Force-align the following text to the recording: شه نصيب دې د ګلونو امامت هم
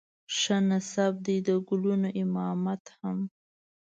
شه 0.37 0.57
نصيب 0.69 1.13
دې 1.25 1.37
د 1.47 1.49
ګلونو 1.67 2.09
امامت 2.21 2.83
هم 2.97 3.17